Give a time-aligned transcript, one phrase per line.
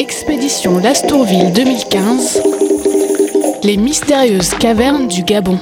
[0.00, 2.42] Expédition Lastourville 2015
[3.64, 5.58] Les mystérieuses cavernes du Gabon.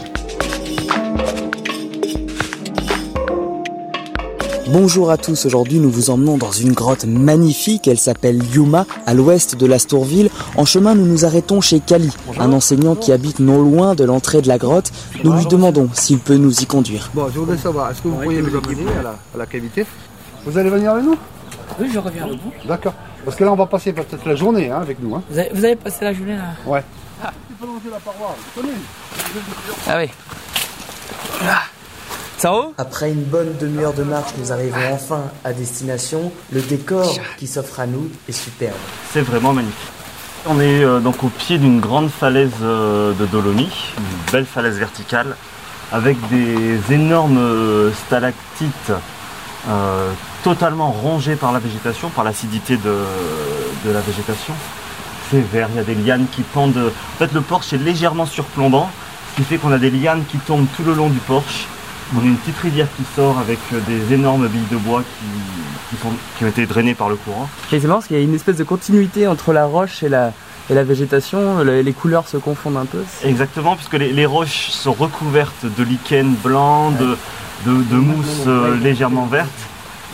[4.68, 9.14] Bonjour à tous, aujourd'hui nous vous emmenons dans une grotte magnifique, elle s'appelle Yuma, à
[9.14, 10.30] l'ouest de l'Astourville.
[10.56, 14.40] En chemin nous nous arrêtons chez Kali, un enseignant qui habite non loin de l'entrée
[14.40, 14.92] de la grotte.
[15.24, 17.10] Nous lui demandons s'il peut nous y conduire.
[17.12, 19.84] Bon, je voudrais savoir, est-ce que vous pourriez nous amener à la, à la cavité?
[20.46, 21.16] Vous allez venir avec nous?
[21.78, 22.26] Oui, je reviens.
[22.64, 22.94] D'accord.
[23.24, 25.14] Parce que là on va passer peut-être la journée hein, avec nous.
[25.14, 25.22] Hein.
[25.30, 26.82] Vous avez, vous avez passé la journée là Ouais.
[27.22, 28.80] Ah, il faut monter la paroi, vous connaissez
[29.88, 30.08] Ah oui.
[31.42, 31.62] Ah.
[32.38, 36.30] Ça haut Après une bonne demi-heure de marche, nous arrivons enfin à destination.
[36.52, 38.76] Le décor qui s'offre à nous est superbe.
[39.12, 39.90] C'est vraiment magnifique.
[40.46, 44.78] On est euh, donc au pied d'une grande falaise euh, de Dolomie, une belle falaise
[44.78, 45.34] verticale,
[45.92, 48.92] avec des énormes euh, stalactites
[49.68, 50.10] euh,
[50.42, 52.96] totalement rongées par la végétation, par l'acidité de,
[53.84, 54.54] de la végétation.
[55.30, 56.78] C'est vert, il y a des lianes qui pendent.
[57.14, 58.88] En fait, le porche est légèrement surplombant,
[59.32, 61.66] ce qui fait qu'on a des lianes qui tombent tout le long du porche.
[62.16, 65.26] On a une petite rivière qui sort avec euh, des énormes billes de bois qui,
[65.96, 67.50] qui sont- qui ont été drainées par le courant.
[67.70, 70.08] Et c'est marrant parce qu'il y a une espèce de continuité entre la roche et
[70.08, 70.32] la,
[70.70, 71.62] et la végétation.
[71.62, 73.04] Le- les couleurs se confondent un peu.
[73.24, 77.18] Exactement, puisque les, les roches sont recouvertes de lichen blanc, de,
[77.66, 79.48] de- de mousse euh, légèrement verte.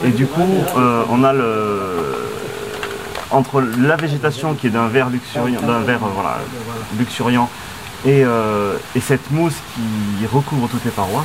[0.04, 0.42] Et du coup,
[0.76, 2.30] euh, on a le,
[3.30, 6.38] entre la végétation qui est d'un vert luxuriant, d'un vert euh, voilà,
[6.98, 7.48] luxuriant
[8.04, 11.24] et, euh, et cette mousse qui recouvre toutes les parois,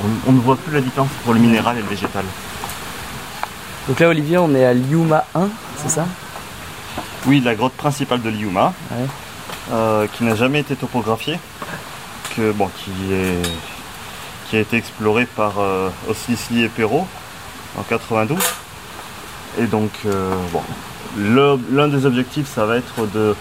[0.00, 2.24] on, on ne voit plus la différence pour le minéral et le végétal.
[3.88, 6.06] Donc là, Olivier, on est à Liuma 1, c'est ça?
[7.26, 9.06] Oui, la grotte principale de Liuma, Ouais.
[9.72, 11.38] euh, qui n'a jamais été topographiée,
[12.36, 13.42] que, bon, qui, est,
[14.54, 17.08] qui a été explorée par euh, Oslisli et Perrault
[17.76, 18.38] en 92.
[19.58, 20.60] Et donc, euh, bon,
[21.18, 23.34] le- l'un des objectifs, ça va être de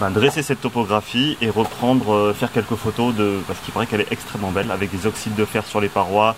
[0.00, 4.02] ben, dresser cette topographie et reprendre, euh, faire quelques photos, de, parce qu'il paraît qu'elle
[4.02, 6.36] est extrêmement belle, avec des oxydes de fer sur les parois,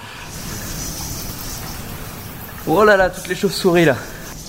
[2.67, 3.97] Oh là là, toutes les chauves-souris là.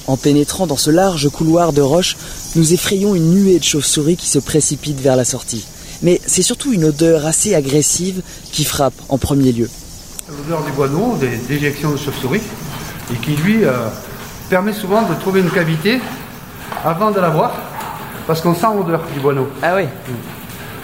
[0.08, 2.16] En pénétrant dans ce large couloir de roche,
[2.56, 5.66] nous effrayons une nuée de chauves-souris qui se précipite vers la sortie.
[6.04, 9.70] Mais c'est surtout une odeur assez agressive qui frappe en premier lieu.
[10.30, 12.42] L'odeur du guano, des déjections de chauve-souris,
[13.14, 13.72] et qui lui euh,
[14.50, 16.00] permet souvent de trouver une cavité
[16.84, 17.52] avant de la voir,
[18.26, 19.48] parce qu'on sent l'odeur du guano.
[19.62, 19.84] Ah oui.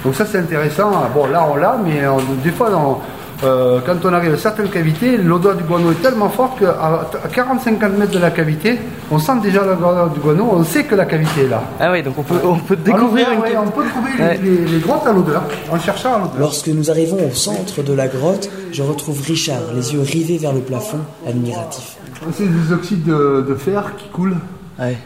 [0.06, 0.92] Donc ça c'est intéressant.
[1.14, 2.12] Bon là on l'a, mais euh,
[2.44, 3.02] des fois dans-
[3.44, 7.90] euh, quand on arrive à certaines cavités, l'odeur du guano est tellement forte qu'à 40-50
[7.98, 8.80] mètres de la cavité,
[9.12, 11.62] on sent déjà l'odeur du guano, on sait que la cavité est là.
[11.80, 14.24] Ah oui, donc on peut, on peut découvrir Alors, une ouais, on peut trouver les-
[14.24, 14.40] Ouais.
[14.44, 16.34] les, les grottes à l'odeur, en cherchant à l'odeur.
[16.40, 20.54] Lorsque nous arrivons au centre de la grotte, je retrouve Richard, les yeux rivés vers
[20.54, 21.98] le plafond, admiratif.
[22.34, 24.38] C'est des oxydes de, de fer qui coulent,
[24.80, 24.98] Ouais.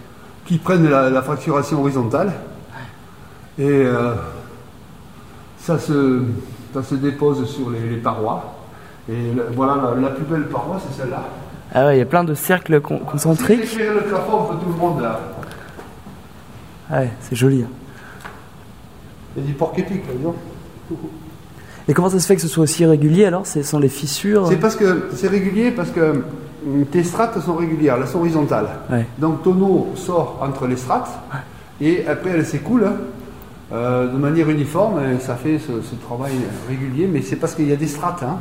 [0.45, 2.31] qui prennent la, la fracturation horizontale.
[3.59, 4.13] Et euh,
[5.59, 6.21] ça, se,
[6.73, 8.53] ça se dépose sur les, les parois.
[9.09, 11.23] Et le- voilà, la, la plus belle paroi, c'est celle-là.
[11.73, 13.63] Ah ouais, il y a plein de cercles con- Si concentriques.
[13.63, 15.19] éclairer le plafond pour tout le monde, là.
[16.91, 17.63] Ouais, c'est joli.
[17.63, 17.69] hein.
[19.35, 20.35] Il y a du porc épic, là, donc.
[21.87, 24.47] Et comment ça se fait que ce soit aussi régulier alors Ce sont les fissures
[24.47, 26.23] C'est parce que c'est régulier parce que
[26.65, 28.67] hum, tes strates sont régulières, elles sont horizontales.
[28.91, 29.05] Ouais.
[29.17, 31.09] Donc ton eau sort entre les strates
[31.79, 32.89] et après elle s'écoule euh,
[33.71, 36.33] de manière uniforme et ça fait ce, ce travail
[36.67, 38.37] régulier, mais c'est parce qu'il y a des strates, hein,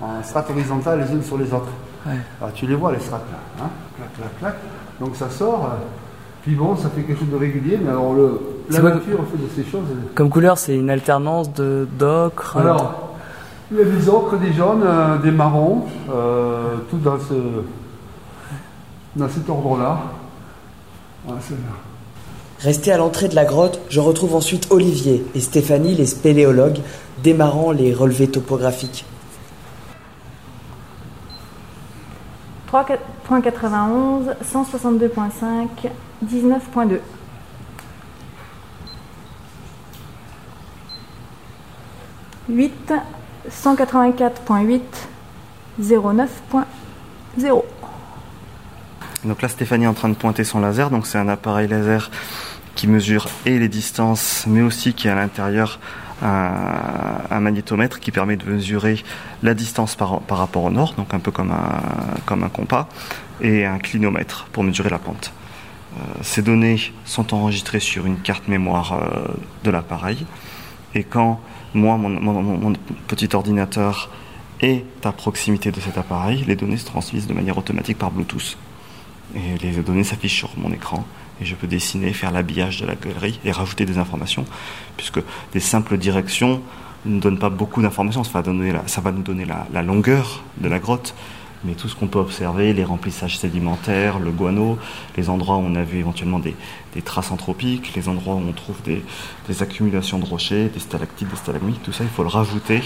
[0.00, 1.72] en strates horizontales les unes sur les autres.
[2.06, 2.12] Ouais.
[2.40, 4.54] Alors, tu les vois les strates là, hein, clac, clac, clac.
[5.00, 5.76] Donc ça sort, euh,
[6.42, 8.40] puis bon, ça fait quelque chose de régulier, mais alors le,
[8.70, 9.86] la nature fait de ces choses.
[10.14, 12.56] Comme couleur, c'est une alternance de d'ocre.
[12.56, 13.14] alors,
[13.70, 17.34] il y a des ocres, des jaunes, euh, des marrons, euh, tout dans, ce,
[19.16, 19.98] dans cet ordre-là.
[21.24, 21.40] Voilà.
[22.62, 26.78] Resté à l'entrée de la grotte, je retrouve ensuite Olivier et Stéphanie, les spéléologues,
[27.24, 29.04] démarrant les relevés topographiques.
[32.72, 35.90] 3.91, 162.5,
[36.24, 37.00] 19.2.
[42.48, 42.92] Huit,
[43.50, 44.80] 184.8,
[45.80, 47.62] 09.0.
[49.24, 50.90] Donc là, Stéphanie est en train de pointer son laser.
[50.90, 52.10] Donc c'est un appareil laser
[52.82, 55.78] qui mesure et les distances, mais aussi qui a à l'intérieur
[56.20, 59.04] un, magnétomètre qui permet de mesurer
[59.44, 61.80] la distance par, par rapport au nord, donc un peu comme un,
[62.26, 62.88] comme un compas,
[63.40, 65.32] et un clinomètre pour mesurer la pente.
[65.96, 69.28] Euh, ces données sont enregistrées sur une carte mémoire euh,
[69.62, 70.26] de l'appareil.
[70.96, 71.40] Et quand
[71.74, 72.72] moi, mon,
[73.06, 74.10] petit ordinateur
[74.60, 78.56] est à proximité de cet appareil, les données se transmisent de manière automatique par Bluetooth.
[79.36, 81.04] Et les données s'affichent sur mon écran.
[81.42, 84.44] Et je peux dessiner, faire l'habillage de la galerie et rajouter des informations,
[84.96, 85.20] puisque
[85.52, 86.62] des simples directions
[87.04, 88.22] ne donnent pas beaucoup d'informations.
[88.24, 91.14] Ça va, nous donner la, longueur de la grotte,
[91.64, 94.78] mais tout ce qu'on peut observer, les remplissages sédimentaires, le guano,
[95.16, 96.54] les endroits où on a vu éventuellement des,
[97.04, 99.02] traces anthropiques, les endroits où on trouve des,
[99.62, 102.82] accumulations de rochers, des stalactites, des stalagmites, tout ça, il faut le rajouter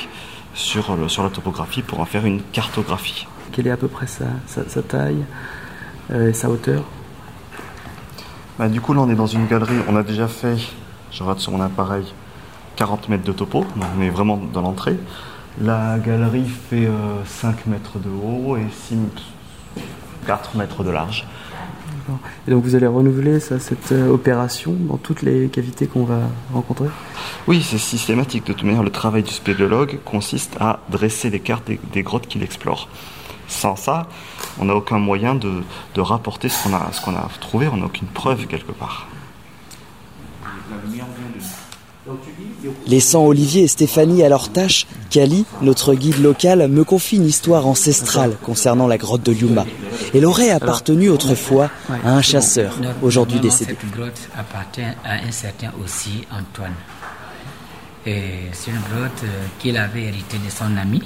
[0.54, 3.26] sur, la topographie pour en faire une cartographie.
[3.52, 5.24] Quelle est à peu près sa, sa- sa taille,
[6.10, 6.84] euh, sa hauteur?
[8.58, 9.76] Bah, du coup, là, on est dans une galerie.
[9.88, 10.56] On a déjà fait,
[11.12, 12.04] je regarde sur mon appareil,
[12.76, 13.60] 40 mètres de topo.
[13.76, 14.96] Donc, on est vraiment dans l'entrée.
[15.60, 18.96] La galerie fait euh, 5 mètres de haut et 6,
[20.26, 21.26] 4 mètres de large.
[22.46, 26.20] Et donc vous allez renouveler ça, cette euh, opération dans toutes les cavités qu'on va
[26.52, 26.88] rencontrer?
[27.48, 28.46] Oui, c'est systématique.
[28.46, 32.28] De toute manière, le travail du spéléologue consiste à dresser les cartes des, des grottes
[32.28, 32.88] qu'il explore.
[33.48, 34.08] Sans ça,
[34.58, 35.62] on n'a aucun moyen de,
[35.94, 37.68] de rapporter ce qu'on a, ce qu'on a trouvé.
[37.68, 39.06] On n'a aucune preuve quelque part.
[42.86, 47.66] Laissant Olivier et Stéphanie à leur tâche, Kali, notre guide local, me confie une histoire
[47.66, 49.66] ancestrale concernant la grotte de Yuma.
[50.14, 51.70] Elle aurait appartenu autrefois
[52.04, 53.76] à un chasseur, aujourd'hui décédé.
[53.80, 56.74] Cette grotte appartient à un certain aussi Antoine.
[58.04, 61.02] C'est une grotte euh, qu'il avait héritée de son ami.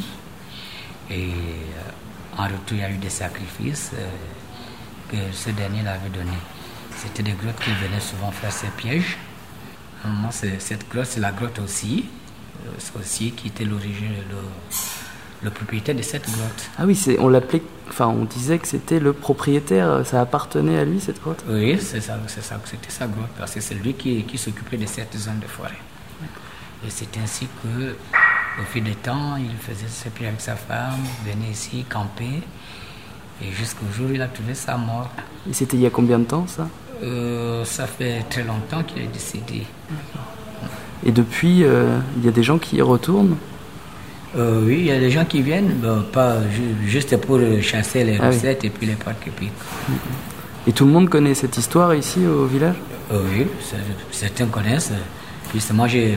[1.11, 1.29] Et euh,
[2.41, 4.09] en retour, il y a eu des sacrifices euh,
[5.11, 6.37] que ce dernier l'avait donné.
[6.97, 9.17] C'était des grottes qu'il venait souvent faire ses pièges.
[10.31, 12.07] Cette grotte, c'est la grotte aussi.
[12.67, 14.37] Euh, aussi qui était l'origine, le,
[15.43, 16.71] le propriétaire de cette grotte.
[16.79, 21.01] Ah oui, on l'appelait, enfin on disait que c'était le propriétaire, ça appartenait à lui
[21.01, 21.43] cette grotte?
[21.49, 24.77] Oui, c'est ça, c'est ça, c'était sa grotte, parce que c'est lui qui, qui s'occupait
[24.77, 25.79] de cette zone de forêt.
[26.87, 27.97] Et c'est ainsi que,
[28.58, 32.43] au fil du temps, il faisait ses pieds avec sa femme, venait ici camper,
[33.43, 35.11] et jusqu'au jour où il a trouvé sa mort.
[35.49, 36.67] Et c'était il y a combien de temps ça?
[37.02, 39.67] Euh, ça fait très longtemps qu'il est décédé.
[41.06, 43.37] Et depuis, euh, il y a des gens qui y retournent?
[44.37, 45.76] Euh, oui, il y a des gens qui viennent,
[46.12, 48.37] pas ju- juste pour chasser les Ah oui.
[48.37, 49.50] recettes et puis les parcs épiques.
[50.67, 52.76] Et tout le monde connaît cette histoire ici au village?
[53.11, 53.47] Oui,
[54.12, 54.93] certains connaissent.
[55.55, 56.17] Justement, j'ai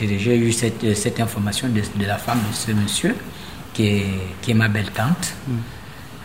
[0.00, 3.14] déjà eu cette, cette information de, de la femme de ce monsieur,
[3.74, 4.04] qui est,
[4.40, 5.34] qui est ma belle-tante.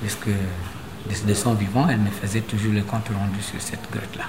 [0.01, 4.25] Puisque de, de son vivant, elle me faisait toujours le compte rendu sur cette grotte-là.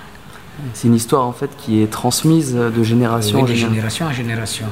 [0.75, 3.75] C'est une histoire en fait qui est transmise de génération Oui, en de génération.
[3.75, 4.67] génération en génération.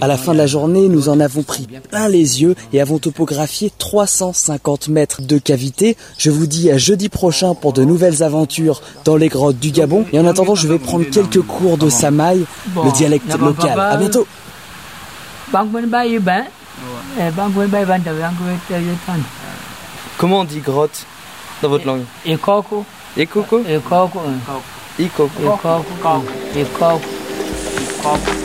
[0.00, 2.98] À la fin de la journée, nous en avons pris plein les yeux et avons
[2.98, 5.96] topographié 350 mètres de cavité.
[6.18, 10.06] Je vous dis à jeudi prochain pour de nouvelles aventures dans les grottes du Gabon.
[10.12, 12.44] Et en attendant, je vais prendre quelques cours de Samaï,
[12.76, 13.78] le dialecte local.
[13.78, 14.26] À bientôt.
[20.18, 21.06] Comment on dit grotte
[21.62, 22.04] dans votre langue?
[22.24, 22.84] Ekoko,
[23.16, 24.20] Ekoko ekoko,
[24.98, 25.42] Ikoko.
[25.42, 26.22] ekoko,
[26.54, 28.39] ekoko.